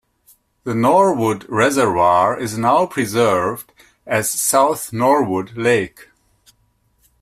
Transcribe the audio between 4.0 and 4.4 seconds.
as